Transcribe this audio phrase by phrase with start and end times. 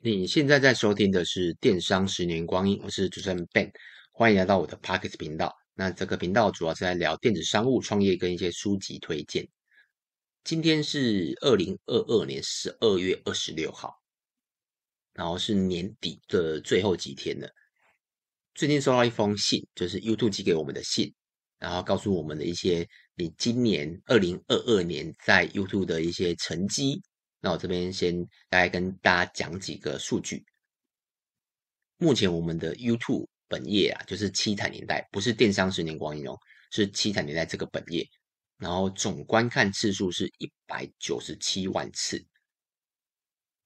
[0.00, 3.68] 你现在在收听的是《电商十年光阴》，我是主持人 Ben，
[4.12, 5.52] 欢迎来到我的 Podcast 频道。
[5.74, 9.48] 那这个频道主要是来聊电子商务创业跟一些书籍推荐。
[10.44, 13.92] 今天是二零二二年十二月二十六号，
[15.14, 17.50] 然后是年底的最后几天了。
[18.54, 21.12] 最近收到一封信，就是 YouTube 寄给我们的信，
[21.58, 22.86] 然后告诉我们的一些
[23.16, 27.02] 你今年二零二二年在 YouTube 的一些成绩。
[27.40, 30.44] 那我这边先来跟大家讲几个数据。
[31.96, 36.38] 目前我们的 YouTube 本页啊，就是七彩年代，不是电商十年光阴哦，
[36.70, 38.08] 是七彩年代这个本页。
[38.56, 42.26] 然后总观看次数是一百九十七万次，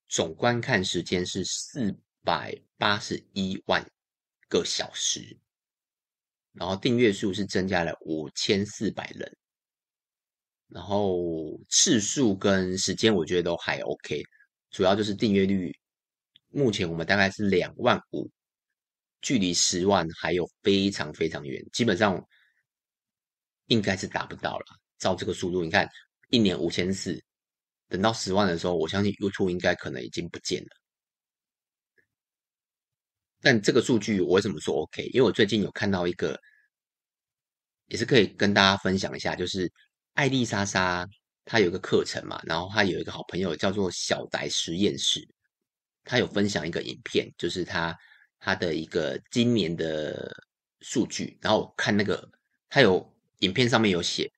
[0.09, 3.83] 总观看时间是四百八十一万
[4.51, 5.39] 个小时，
[6.53, 9.39] 然后订阅数是增加了五千四百人。
[10.73, 14.23] 然后次数跟时间我觉得都还 OK，
[14.71, 15.71] 主要就是订阅率，
[16.49, 18.27] 目前我们大概是两万五，
[19.21, 22.19] 距离十万还有非常非常远，基本上
[23.67, 24.65] 应该是达不到了。
[24.99, 25.87] 照这个速度，你看
[26.31, 27.23] 一年五千四，
[27.89, 30.71] 等到十万的时候，我相信 YouTube 应该可能已经不见了。
[33.43, 35.05] 但这个数据我为什么说 OK？
[35.13, 36.41] 因为我最近有看到一个，
[37.89, 39.71] 也是可以跟大家分享一下，就是。
[40.15, 41.09] 艾丽莎莎，
[41.45, 45.27] 她有一个课程嘛，然后她有一个好朋友叫做小宅实验室，
[46.05, 47.97] 她有分享一个影片，就是她
[48.39, 50.31] 她的一个今年的
[50.81, 52.31] 数据，然后看那个，
[52.69, 54.31] 她有影片上面有写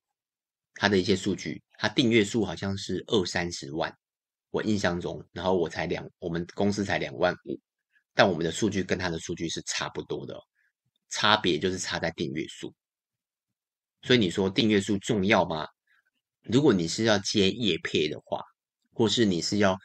[0.75, 3.93] 她的一些数据，她订阅数好像是二三十万，
[4.51, 7.59] 我印象中，然后我才两，我们公司才两万五，
[8.13, 10.39] 但我们的数据跟她的数据是差不多的，
[11.09, 12.73] 差别就是差在订阅数。
[14.05, 15.67] 所以你说订阅数重要吗？
[16.43, 18.39] 如果你是要接业配的话，
[18.93, 19.75] 或是你是要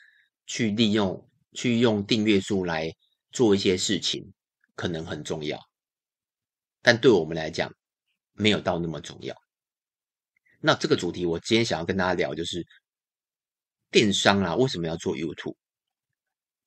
[0.47, 2.93] 去利用去用订阅数来
[3.33, 4.31] 做一些事情，
[4.75, 5.59] 可能很重要。
[6.83, 7.73] 但对我们来讲，
[8.35, 9.35] 没有到那么重要。
[10.61, 12.63] 那这个主题我今天想要跟大家聊，就是
[13.91, 15.57] 电商啊，为什么要做 YouTube？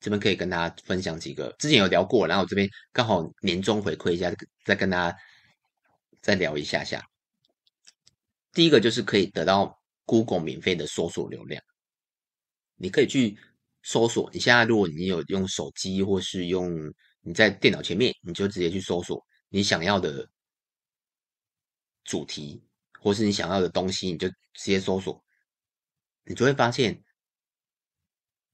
[0.00, 4.34] 这边可以跟大家分享几个，之前有聊过，然后这边刚好年终回馈一下，
[4.64, 5.16] 再跟大家
[6.20, 7.00] 再聊一下下。
[8.54, 9.76] 第一个就是可以得到
[10.06, 11.60] Google 免费的搜索流量，
[12.76, 13.36] 你可以去
[13.82, 14.30] 搜索。
[14.32, 16.72] 你现在如果你有用手机或是用
[17.20, 20.28] 你在电脑前面，你就直接去搜索你想要的
[22.04, 22.62] 主题，
[23.00, 25.20] 或是你想要的东西，你就直接搜索，
[26.24, 27.02] 你就会发现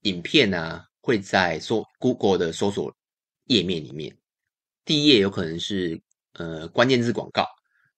[0.01, 2.91] 影片啊会在搜 Google 的搜索
[3.45, 4.17] 页面里面，
[4.83, 6.01] 第一页有可能是
[6.33, 7.45] 呃关键字广告，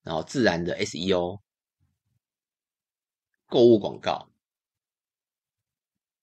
[0.02, 1.40] 然后自然的 SEO。
[3.54, 4.28] 购物广告，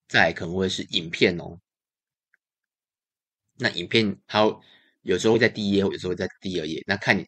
[0.09, 1.61] 再可能会是影片哦。
[3.55, 4.41] 那影片它
[5.03, 6.83] 有时候会在第一页，有时候会在第二页。
[6.89, 7.25] 那看你，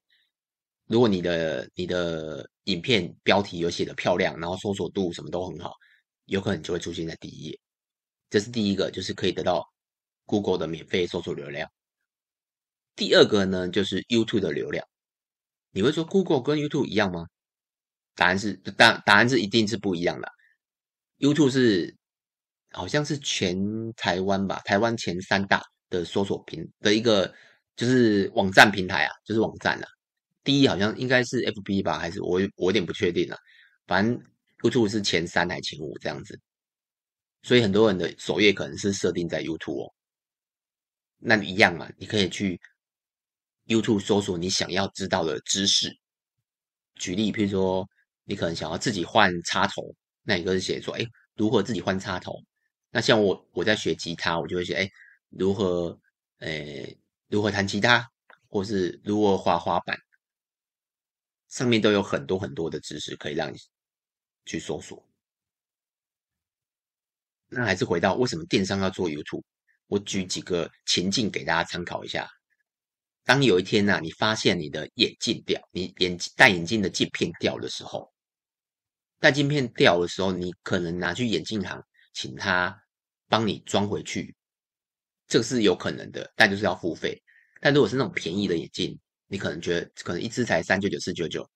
[0.88, 5.72] 如果你的你的影片标题有写的漂亮，然后搜索度什么都很好，
[6.24, 7.60] 有可能就会出现在第一页。
[8.28, 9.64] 这是第一个，就是可以得到
[10.26, 11.70] Google 的免费搜索流量。
[12.96, 14.84] 第二个呢，就是 YouTube 的流量。
[15.70, 17.28] 你会说 Google 跟 YouTube 一样吗？
[18.14, 20.28] 答案是答答案是一定是不一样的。
[21.18, 21.94] YouTube 是
[22.72, 23.56] 好像是全
[23.94, 27.32] 台湾吧，台湾前三大的搜索平的一个
[27.76, 29.86] 就是网站平台啊，就是网站啊。
[30.42, 33.36] 第一好像应该是 FB 吧，还是我我有点不确定了。
[33.86, 34.20] 反正
[34.60, 36.38] YouTube 是前三还是前五这样子，
[37.42, 39.92] 所以很多人的首页可能是设定在 YouTube 哦。
[41.18, 42.60] 那一样嘛，你可以去
[43.66, 45.96] YouTube 搜索你想要知道的知识。
[46.96, 47.88] 举例，譬如说。
[48.32, 51.04] 你可能想要自己换插头，那你就是写说，哎，
[51.36, 52.42] 如何自己换插头？
[52.90, 54.90] 那像我，我在学吉他，我就会写，哎，
[55.28, 56.00] 如何，
[56.38, 56.96] 诶，
[57.28, 58.08] 如何弹吉他，
[58.48, 59.98] 或是如何滑滑板，
[61.50, 63.58] 上面都有很多很多的知识可以让你
[64.46, 65.06] 去搜索。
[67.48, 69.42] 那还是回到为什么电商要做 YouTube？
[69.88, 72.26] 我举几个情境给大家参考一下。
[73.24, 78.10] 当有一天呐、啊，你发现你的眼镜掉，你眼戴眼镜的镜片掉的时候。
[79.22, 81.80] 戴镜片掉的时候，你可能拿去眼镜行，
[82.12, 82.76] 请他
[83.28, 84.34] 帮你装回去，
[85.28, 87.22] 这个是有可能的，但就是要付费。
[87.60, 88.98] 但如果是那种便宜的眼镜，
[89.28, 91.48] 你可能觉得可能一支才三九九、四九九，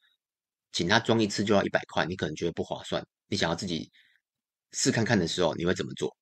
[0.71, 3.05] 请他装一次就要一百块，你可能觉得不划算。
[3.27, 3.91] 你想要自己
[4.71, 6.17] 试看看的时候，你会怎么做？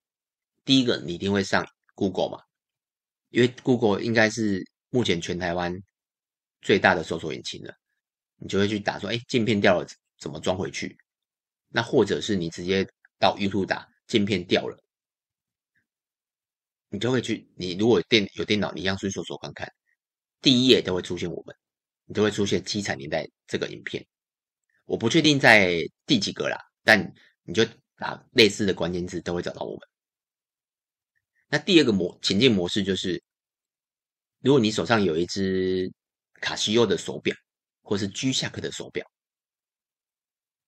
[0.64, 1.62] 第一个，你一定会上
[1.94, 2.42] Google 嘛，
[3.28, 5.78] 因为 Google 应该是目前全台湾
[6.62, 7.74] 最大的搜索引擎了，
[8.36, 9.86] 你就会去打说，哎，镜片掉了，
[10.18, 10.96] 怎么装回去？
[11.74, 12.86] 那或者是你直接
[13.18, 14.78] 到 YouTube 打镜片掉了，
[16.88, 19.68] 你就会去，你如果电有电脑，你一样去搜索看看，
[20.40, 21.56] 第一页都会出现我们，
[22.04, 24.06] 你都会出现七彩年代这个影片。
[24.84, 27.12] 我不确定在第几个啦，但
[27.42, 27.64] 你就
[27.96, 29.80] 打类似的关键字都会找到我们。
[31.48, 33.20] 那第二个模情境模式就是，
[34.38, 35.92] 如果你手上有一只
[36.34, 37.34] 卡西欧的手表，
[37.82, 39.04] 或是 G 下克的手表，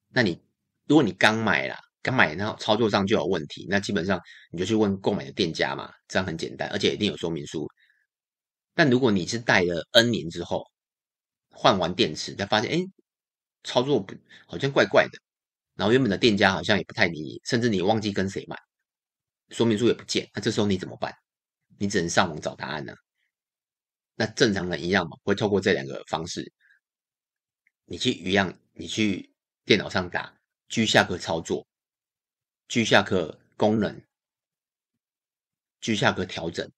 [0.08, 0.42] 那你
[0.86, 1.78] 如果你刚买啦。
[2.02, 4.20] 刚买，然后操作上就有问题，那基本上
[4.52, 7.68] 你就去问购买的店家嘛，这样很简单，而且一定有说明书。
[8.74, 10.64] 但如果你是戴了 N 年之后，
[11.50, 12.84] 换完电池才发现，哎，
[13.64, 14.14] 操作不
[14.46, 15.18] 好像怪怪的，
[15.74, 18.56] 然后原本的店家好像也不太理你，甚至你忘记跟谁买，
[19.48, 21.12] 说明书也不见，那这时候你怎么办？
[21.76, 22.94] 你只能上网找答案呢。
[24.14, 26.52] 那正常人一样嘛，会透过这两个方式，
[27.84, 29.34] 你去一样，你去
[29.64, 30.32] 电脑上打
[30.68, 31.66] G-Shock 操作。
[32.68, 34.02] G-Shock 功能
[35.80, 36.68] ，G-Shock 调整，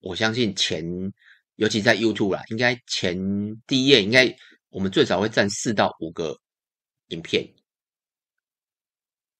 [0.00, 0.84] 我相信前，
[1.54, 3.16] 尤其在 YouTube 啦，应该前
[3.66, 4.36] 第一页应该
[4.70, 6.36] 我们最少会占四到五个
[7.08, 7.48] 影片，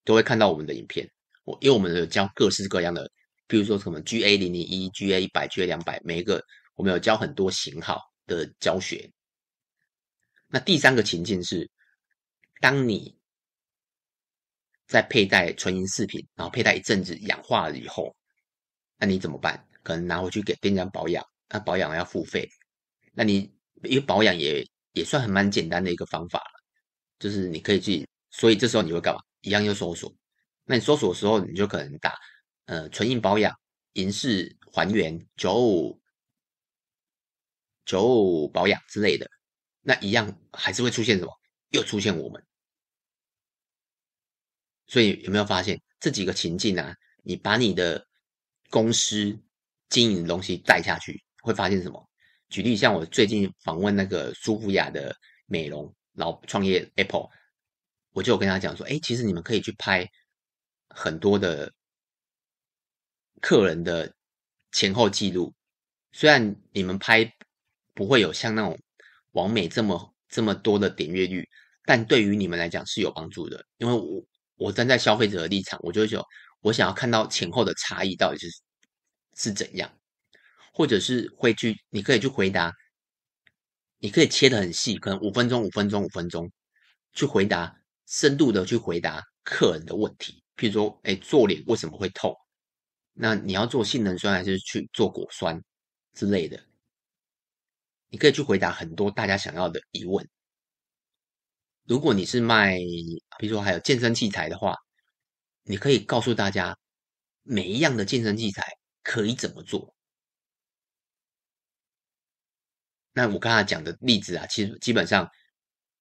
[0.05, 1.11] 都会看到我们的影片。
[1.45, 3.11] 我因为我们有教各式各样的，
[3.49, 6.41] 比如说什么 GA 零零一、GA 一百、GA 两百，每一个
[6.77, 9.11] 我们有教很多型号的教学。
[10.47, 11.69] 那第三个情境是，
[12.61, 13.17] 当你
[14.87, 18.15] 在佩戴纯银饰品，然后佩戴一阵子氧化了以后，
[18.97, 19.65] 那你怎么办？
[19.83, 22.49] 可能拿回去给店家保养，那保养要付费。
[23.13, 23.53] 那你
[23.85, 26.65] 因为保养也也算很蛮简单的一个方法了，
[27.19, 29.21] 就是你可以去，所以这时候你会干嘛？
[29.43, 30.13] 一样又搜索。
[30.65, 32.15] 那你搜索的时候，你就可能打
[32.67, 33.55] 呃纯银保养、
[33.95, 36.01] 银饰还原、九五
[37.85, 39.27] 九五保养之类的，
[39.81, 41.33] 那一样还是会出现什么？
[41.71, 42.45] 又出现我们。
[44.89, 46.95] 所以有没有发现这几个情境啊？
[47.23, 48.03] 你把你的
[48.71, 49.39] 公司
[49.91, 52.03] 经营的东西带下去，会发现什么？
[52.49, 55.15] 举例像我最近访问那个舒芙雅的
[55.45, 57.29] 美容老创业 Apple，
[58.13, 60.09] 我就跟他讲说，哎，其实你们可以去拍
[60.89, 61.71] 很多的
[63.43, 64.11] 客人的
[64.73, 65.55] 前后记录，
[66.13, 67.31] 虽然你们拍
[67.93, 68.79] 不会有像那种
[69.33, 71.47] 网美这么这么多的点阅率，
[71.85, 74.25] 但对于你们来讲是有帮助的，因为我。
[74.59, 76.27] 我站在消费者的立场，我就会说，
[76.61, 78.49] 我想要看到前后的差异到底是
[79.37, 79.91] 是怎样，
[80.73, 82.73] 或者是会去，你可以去回答，
[83.99, 86.51] 你可以切的很细，可能五分钟、五分钟、五分钟，
[87.13, 87.75] 去回答
[88.07, 92.35] 深度的去回答客人的问题，譬如说，哎，做脸为什么会痛？
[93.13, 95.61] 那你要做杏仁酸还是去做果酸
[96.15, 96.61] 之类的？
[98.11, 100.29] 你可以去回答很多大家想要的疑问。
[101.89, 102.77] 如果你是卖，
[103.39, 104.77] 比如说还有健身器材的话，
[105.63, 106.77] 你可以告诉大家
[107.43, 108.63] 每一样的健身器材
[109.03, 109.95] 可以怎么做。
[113.15, 115.27] 那我刚才讲的例子啊，其实基本上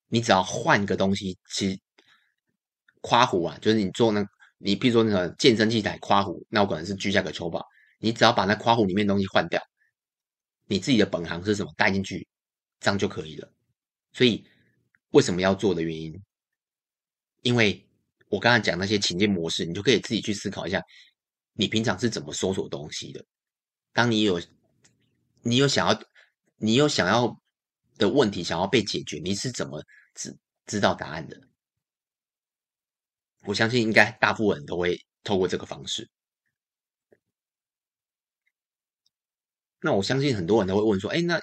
[0.07, 1.79] 你只要换个东西，其实
[2.99, 7.65] 夸弧啊，就是你做那，你比如说那个健身器材夸弧，那我可能是 G-Shock 球宝，
[7.99, 9.61] 你只要把那夸弧里面的东西换掉，
[10.65, 12.27] 你自己的本行是什么带进去，
[12.81, 13.49] 这样就可以了。
[14.11, 14.45] 所以。
[15.11, 16.21] 为什么要做的原因？
[17.41, 17.87] 因为
[18.29, 20.81] 我刚才讲那些情境模式，你就可以自己去思考一下，
[21.53, 23.25] 你平常是怎么搜索东西的。
[23.93, 24.41] 当你有
[25.41, 25.99] 你有想要
[26.57, 27.39] 你有想要
[27.97, 29.81] 的问题想要被解决，你是怎么
[30.13, 31.39] 知知道答案的？
[33.45, 36.09] 我相信应该大部分人都会透过这个方式。
[39.79, 41.39] 那我相信很多人都会问说：“哎，那？”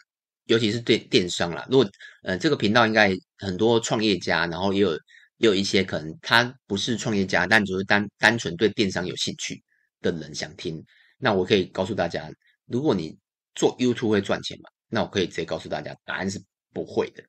[0.47, 1.91] 尤其是对电商啦，如果
[2.23, 4.93] 呃这个频道应该很多创业家，然后也有
[5.39, 9.63] 也有一些可能他不是创业家，但只是单单纯对电商有兴趣
[10.01, 10.85] 的人想听，
[11.19, 12.31] 那我可以告诉大家，
[12.67, 13.17] 如果你
[13.55, 14.69] 做 YouTube 会赚钱吗？
[14.89, 16.41] 那我可以直接告诉大家，答案是
[16.73, 17.25] 不会的。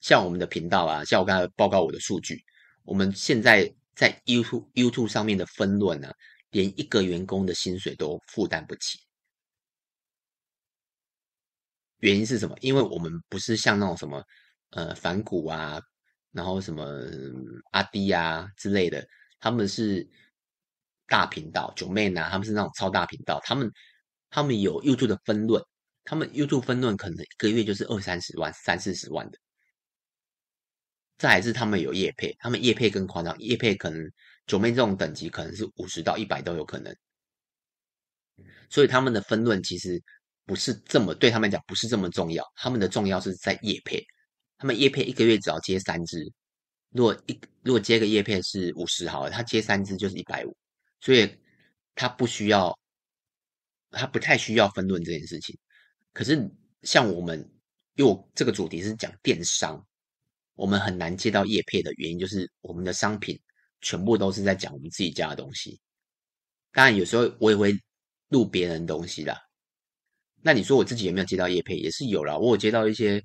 [0.00, 2.42] 像我们的频道啊，像我刚才报告我的数据，
[2.84, 6.10] 我们现在在 YouTube YouTube 上面的分论呢，
[6.50, 8.98] 连一个员工的薪水都负担不起。
[12.00, 12.54] 原因是什么？
[12.60, 14.22] 因为我们不是像那种什么
[14.70, 15.80] 呃反骨啊，
[16.32, 16.84] 然后什么
[17.72, 19.06] 阿弟啊之类的，
[19.40, 20.06] 他们是
[21.06, 23.70] 大频道，九妹呐，他们是那种超大频道，他们
[24.28, 25.62] 他们有 YouTube 的分论，
[26.04, 29.38] 他们 YouTube 分论可能一个月就是二三十万、三四十万的。
[31.16, 33.98] 再来是他们有业配，他们业配更夸张，业配可能
[34.46, 36.94] 九妹这种等级可能是五十到一百都有可能，
[38.68, 40.02] 所以他们的分论其实。
[40.46, 42.42] 不是这么对他们讲，不是这么重要。
[42.54, 44.02] 他们的重要是在业配，
[44.56, 46.24] 他们业配一个月只要接三支，
[46.90, 50.56] 如果一如果接个业配是五十好了，他接三支就是一百五，
[51.00, 51.28] 所以
[51.96, 52.78] 他不需要
[53.90, 55.58] 他不太需要分论这件事情。
[56.12, 56.48] 可是
[56.82, 57.38] 像我们，
[57.96, 59.84] 因为我这个主题是讲电商，
[60.54, 63.38] 我们很难接到业配的原因，就是我们的商品
[63.80, 65.80] 全部都是在讲我们自己家的东西。
[66.72, 67.74] 当然，有时候我也会
[68.28, 69.36] 录别人东西啦。
[70.46, 71.74] 那你说我自己有没有接到业配？
[71.74, 73.20] 也是有啦，我有接到一些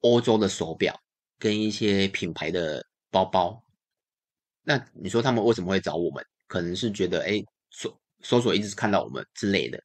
[0.00, 0.92] 欧洲的手表
[1.38, 3.62] 跟一些品牌的包包。
[4.64, 6.24] 那你说他们为什么会找我们？
[6.48, 9.80] 可能是觉得哎，搜搜索一直是看到我们之类的。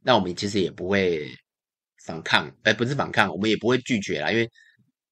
[0.00, 1.32] 那我们其实也不会
[2.04, 4.50] 反抗，哎，不是反抗，我们也不会拒绝啦，因为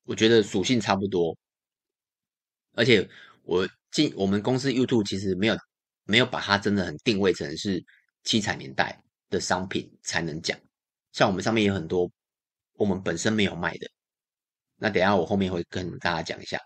[0.07, 1.39] 我觉得属性差不多。
[2.73, 3.09] 而且
[3.45, 5.57] 我进我们公司 YouTube 其实没有
[6.03, 7.81] 没有把它真的很定位成是
[8.25, 10.59] 七彩年代的商品才能讲。
[11.13, 12.11] 像我们上面有很多
[12.75, 13.91] 我们本身没有卖的。
[14.77, 16.59] 那等下我后面会跟大家讲一下。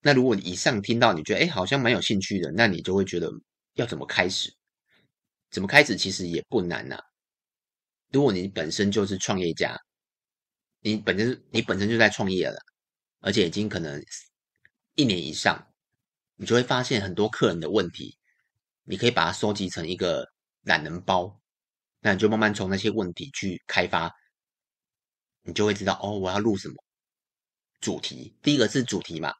[0.00, 3.30] 那如果以上听到你觉得哎，好像蛮有兴趣的，那你就会觉得
[3.74, 4.54] 要怎么开始？
[5.50, 6.98] 怎么开始其实也不难呐。
[8.12, 9.76] 如果你本身就是创业家，
[10.80, 12.58] 你本身你本身就在创业了，
[13.20, 14.02] 而且已经可能
[14.94, 15.66] 一年以上，
[16.36, 18.18] 你就会发现很多客人的问题，
[18.84, 20.26] 你可以把它收集成一个
[20.62, 21.39] 懒人包，
[22.00, 24.10] 那你就慢慢从那些问题去开发，
[25.42, 26.74] 你就会知道哦，我要录什么
[27.80, 28.34] 主题。
[28.42, 29.32] 第一个是主题嘛。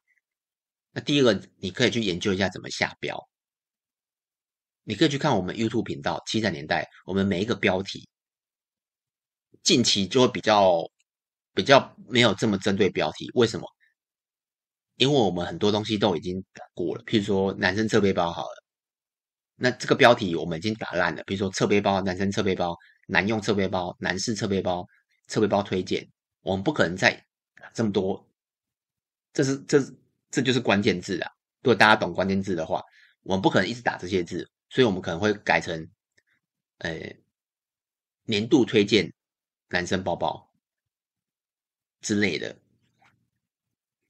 [0.91, 3.17] 那第一个，你可以去研究一下怎么下标。
[4.83, 8.09] 你可以去看我们 YouTube 频道《七彩年代》，我们每一个标题，
[9.63, 10.81] 近期就会比较
[11.53, 13.29] 比较没有这么针对标题。
[13.35, 13.67] 为什么？
[14.97, 17.03] 因为我们很多东西都已经过了。
[17.05, 18.60] 譬如说，男生侧背包好了，
[19.61, 21.23] 那这个标题我们已经打烂了。
[21.25, 22.75] 比如说，侧背包，男生侧背包，
[23.07, 24.85] 男用侧背包，男士侧背包，
[25.27, 26.07] 侧背包推荐，
[26.41, 27.25] 我们不可能再
[27.73, 28.27] 这么多。
[29.33, 29.79] 这是这。
[30.33, 31.29] 这就是关键字啊！
[31.61, 32.81] 如果大家懂关键字的话，
[33.23, 35.85] 我们不可能一直打这些字，所以我们可能会改成，
[36.77, 37.13] 呃，
[38.23, 39.11] 年度推荐
[39.67, 40.49] 男生包包
[41.99, 42.57] 之类的。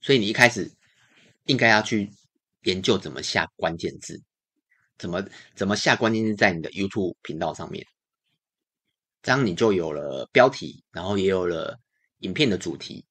[0.00, 0.70] 所以你一开始
[1.46, 2.08] 应该要去
[2.62, 4.22] 研究怎么下关键字，
[5.02, 7.84] 怎么怎么下关键字在你的 YouTube 频道上面，
[9.20, 11.76] 这样你就有了标题，然后也有了
[12.18, 13.04] 影片的主题，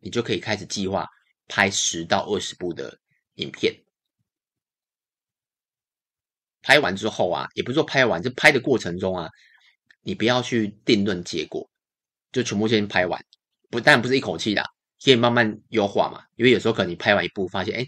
[0.00, 1.06] 你就可以开始计划。
[1.48, 2.98] 拍十到二十部的
[3.34, 3.74] 影片，
[6.62, 9.28] 拍完之后啊，也不是说拍完，就拍的过程中啊，
[10.00, 11.68] 你不要去定论结果，
[12.30, 13.22] 就全部先拍完，
[13.68, 14.62] 不但不是一口气的，
[15.04, 16.24] 可以慢慢优化嘛。
[16.36, 17.86] 因为有时候可能你拍完一部，发现哎，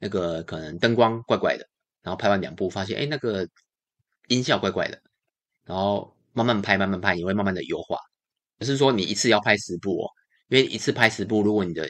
[0.00, 1.68] 那个可能灯光怪怪的，
[2.04, 3.48] 然后拍完两部，发现哎，那个
[4.28, 5.02] 音效怪怪的，
[5.64, 7.98] 然后慢慢拍，慢慢拍，你会慢慢的优化。
[8.58, 10.10] 不是说你一次要拍十部哦，
[10.48, 11.88] 因为一次拍十部，如果你的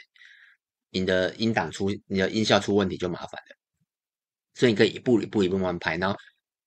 [0.91, 3.57] 你的音档出，你的音效出问题就麻烦了，
[4.55, 6.17] 所以你可以一步一步一步慢慢拍，然后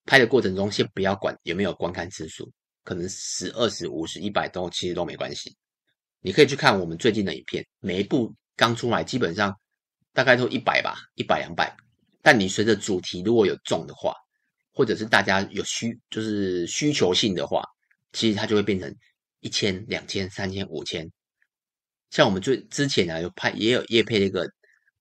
[0.06, 2.52] 拍的过程中先不要管有没有观看次数，
[2.84, 5.56] 可能十、二十、五十、一百都其实都没关系。
[6.20, 9.58] 你可以去看我们最近的影片，每一部刚出来基本上
[10.12, 11.74] 大概都一百吧，一百两百。
[12.28, 14.14] 但你随着主题如果有重的话，
[14.74, 17.64] 或者是大家有需就是需求性的话，
[18.12, 18.94] 其实它就会变成
[19.40, 21.10] 一千、两千、三千、五千。
[22.10, 24.46] 像我们最之前啊，有拍也有业配那个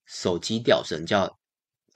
[0.05, 1.27] 手机吊绳，叫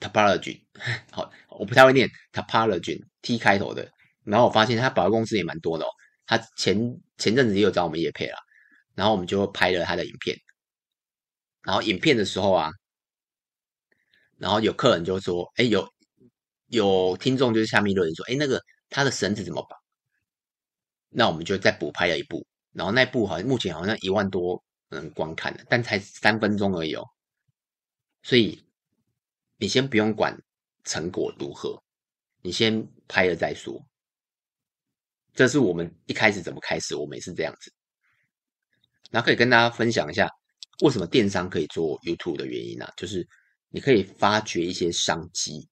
[0.00, 0.60] Topology，
[1.10, 3.90] 好，我不太会念 Topology，T 开头的。
[4.24, 5.88] 然后我发现他保险公司也蛮多的哦。
[6.26, 6.76] 他前
[7.16, 8.36] 前阵子也有找我们业配啦，
[8.94, 10.36] 然后我们就拍了他的影片。
[11.62, 12.70] 然后影片的时候啊，
[14.42, 15.88] 然后有客人就说：“哎，有
[16.66, 19.78] 有听众就是下面留言说：‘哎，那个他的绳子怎么绑？’
[21.08, 24.62] 那我们就再补拍了一部，然后那部好像目前好像一万多。
[24.92, 27.02] 人观看的，但才三分钟而已哦，
[28.22, 28.62] 所以
[29.56, 30.38] 你先不用管
[30.84, 31.82] 成果如何，
[32.42, 33.82] 你先拍了再说。
[35.32, 37.72] 这是我们一开始怎么开始，我们也是这样子。
[39.10, 40.28] 那可以跟大家分享一下，
[40.82, 43.26] 为什么电商可以做 YouTube 的原因呢、就是
[43.72, 45.68] 你可以发掘一些商机。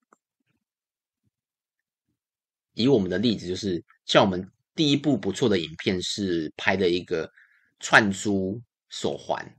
[2.75, 7.30] 以我们的例子，就是像我们第一部不错的影片是拍的一个
[7.78, 8.61] 串珠。
[8.92, 9.57] 手环，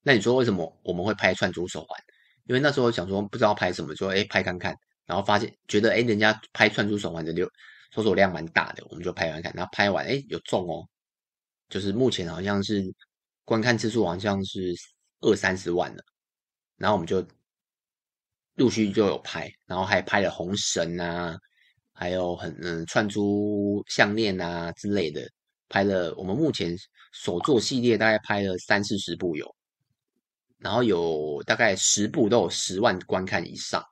[0.00, 2.02] 那你说为什么我们会拍串珠手环？
[2.44, 4.74] 因为那时候想说不知道拍什么，说哎拍看看，
[5.04, 7.46] 然后发现觉得哎人家拍串珠手环的流
[7.94, 10.88] 搜索量蛮大的，我们就拍完看，然后拍完哎有中哦，
[11.68, 12.82] 就是目前好像是
[13.44, 14.74] 观看次数好像是
[15.20, 16.02] 二三十万了，
[16.76, 17.26] 然后我们就
[18.54, 21.36] 陆续就有拍，然后还拍了红绳啊，
[21.92, 25.28] 还有很嗯串珠项链啊之类的。
[25.68, 26.76] 拍了，我们目前
[27.12, 29.52] 手作系列大概拍了三四十部有，
[30.58, 33.84] 然后有大概十部都有十万观看以上。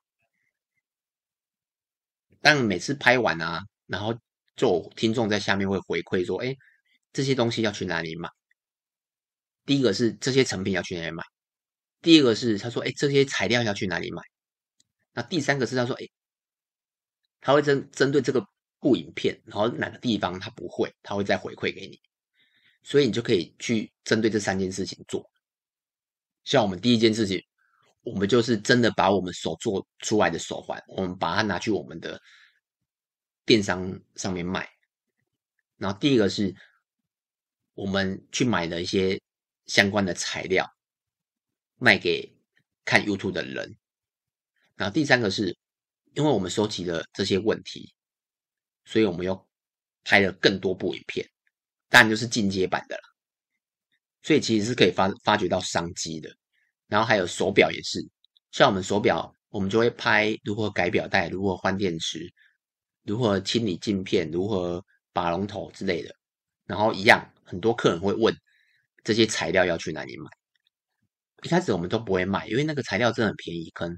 [2.41, 4.15] 但每次拍完啊，然后
[4.55, 6.55] 就听众在下面会回馈说：“哎，
[7.13, 8.29] 这些东西要去哪里买？”
[9.67, 11.25] 第一个是这些成品要去哪里买，
[12.05, 14.23] 第二个是他说：“哎，这些材料要去哪里买？”
[15.13, 16.07] 那第三个是他说：“哎，
[17.41, 18.47] 他会针针对这个
[18.79, 21.99] 部影片，然后哪个地方他不会，他会再回馈给你，
[22.83, 25.29] 所以你就可以去针对这三件事情做。
[26.45, 27.43] 像我们第一件事情。”
[28.05, 32.21] 我们就是真的把我们手做出来的手环，我们把它拿去我们的
[33.47, 34.69] 电商上面卖。
[35.79, 36.55] 然后第一个是，
[37.73, 39.19] 我们去买了一些
[39.65, 40.71] 相关的材料，
[41.79, 42.33] 卖给
[42.85, 43.77] 看 YouTube 的人。
[44.77, 45.57] 然后第三个是，
[46.15, 47.95] 因为我们收集了这些问题，
[48.85, 49.49] 所以我们又
[50.03, 51.29] 拍了更多部影片，
[51.89, 53.03] 当然就是进阶版的了。
[54.23, 56.35] 所以其实是可以发发掘到商机的。
[56.87, 58.01] 然后还有手表也是，
[58.53, 62.33] 像我们手表，我们就会拍如何改表带、如何换电池、
[63.03, 66.15] 如何清理镜片、如何拔龙头之类的。
[66.67, 68.35] 然后一样，很多客人会问
[69.03, 70.31] 这些材料要去哪里买。
[71.45, 73.97] 一开始我们都不会卖，因为那个材料真的很便宜，可能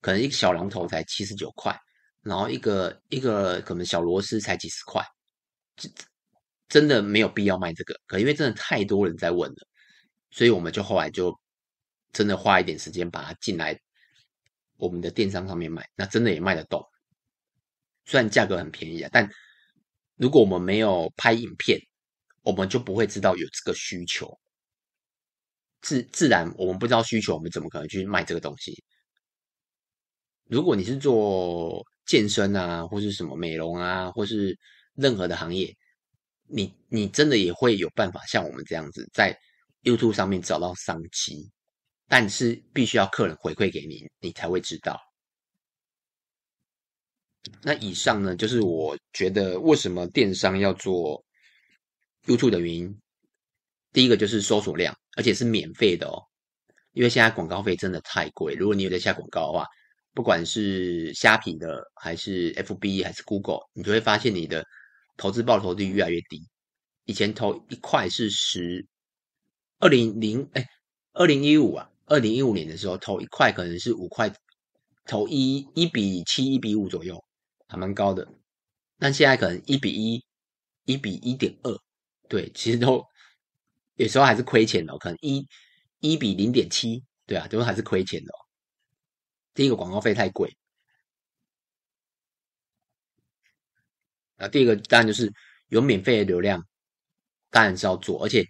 [0.00, 1.78] 可能一个小榔头才七十九块，
[2.22, 5.04] 然后一个一个可能小螺丝才几十块，
[6.68, 7.94] 真的没有必要卖这个。
[8.06, 9.68] 可因为真的太多人在问了，
[10.30, 11.38] 所以我们就后来就。
[12.14, 13.76] 真的花一点时间把它进来
[14.76, 16.80] 我们的电商上面卖，那真的也卖得动。
[18.04, 19.28] 虽然价格很便宜啊，但
[20.14, 21.76] 如果我们没有拍影片，
[22.42, 24.38] 我们就不会知道有这个需求。
[25.84, 28.82] 自自然，我们不知道需求，我们怎么可能去卖这个东西？
[30.48, 34.58] 如果你是做健身啊，或是什么美容啊，或是
[34.94, 35.72] 任何的行业，
[36.48, 39.38] 你你真的也会有办法像我们这样子，在
[39.82, 41.50] YouTube 上面找到商机。
[42.06, 45.00] 但是必须要客人回馈给你，你才会知道。
[47.62, 51.24] 那以上呢，就是我觉得为什么电商要做
[52.26, 52.94] YouTube 的原因。
[53.92, 56.22] 第一个就是搜索量，而且是免费的哦。
[56.92, 59.66] 因为现在广告费真的太贵，如果你有在下广告的话，
[60.12, 64.64] 不管是虾皮的，还是 FB，还是 Google，你就会发现你的
[65.16, 66.46] 投资报酬率越来越低。
[67.04, 68.86] 以前投一块是十，
[69.78, 70.66] 二零零哎，
[71.12, 71.90] 二零一五啊。
[72.06, 74.30] 二零一五年的时候，投一块可能是五块，
[75.06, 77.18] 投一一比七、一比五左右，
[77.66, 78.28] 还蛮高的。
[78.98, 80.22] 但现在可能一比一、
[80.84, 81.74] 一比一点二，
[82.28, 83.02] 对，其实都
[83.94, 84.96] 有时候还是亏钱的。
[84.98, 85.46] 可能一
[86.00, 88.32] 一比零点七，对啊，都还是亏钱的。
[89.54, 90.56] 第一个广告费太贵，
[94.36, 95.32] 啊，第二个当然就是
[95.68, 96.66] 有免费的流量，
[97.50, 98.44] 当然是要做，而且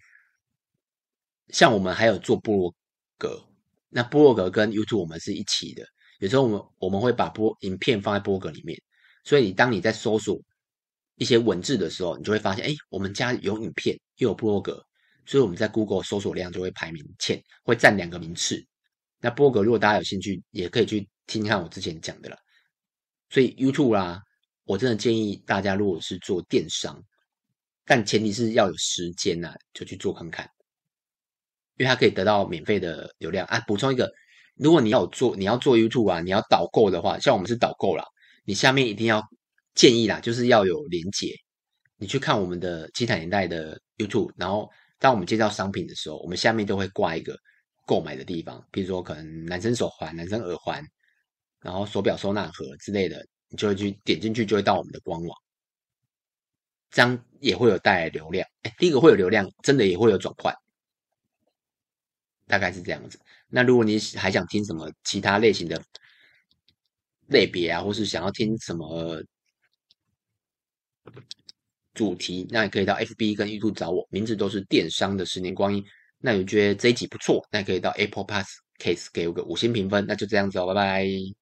[1.49, 2.75] 像我们还有做部落
[3.19, 3.47] 格，
[3.91, 5.85] 那部落格跟 YouTube 我们是一起的。
[6.21, 8.81] 有时候我们我们会把播影片放在部落格里面，
[9.25, 10.41] 所以当你在搜索
[11.17, 14.83] 一些文字的时候，你就会发现，哎，我们家有影片又有部落格，
[15.27, 18.65] 所以我们在 Google 搜索量就会排名前，会占两个名次。
[19.21, 22.37] 那波格如果大家有兴趣，也可以去听听看我之前讲的了。
[23.31, 24.21] 所以 YouTube 啦，
[24.65, 27.03] 我真的建议大家，如果是做电商，
[27.85, 30.49] 但前提是要有时间呐、啊，就去做看看。
[31.77, 33.59] 因为它可以得到免费的流量啊！
[33.67, 34.09] 补充一个，
[34.55, 38.05] 如果你要做你要做 YouTube 啊，你要导购的话，像我们是导购啦，
[38.45, 39.21] 你下面一定要
[39.75, 41.35] 建议啦，就是要有连结。
[41.97, 44.71] 你去看我们的七彩年代的 YouTube，然后
[45.05, 47.39] 当我们介绍商品的时候，我们下面都会挂一个
[47.85, 50.83] 购买的地方，比如说可能男生手环、男生耳环，
[51.61, 55.39] 然后手表收纳盒之类的，你就会去点进去，就会到我们的官网，
[56.91, 58.49] 这样也会有带来流量。
[58.63, 60.55] 哎，第一个会有流量，真的也会有转换。
[62.47, 63.21] 大概是这样子。
[63.49, 65.79] 那如果你还想听什么其他类型的
[67.27, 69.23] 类别啊，或是想要听什么
[71.95, 75.83] 主题，那也可以到 FB 跟 YouTube 找我，名字都是电商的十年光阴。
[76.19, 80.05] 那有觉得这一集不错，那也可以到 Apple Pass Case 给我个五星评分。
[80.07, 81.44] 那就这样子哦，拜拜。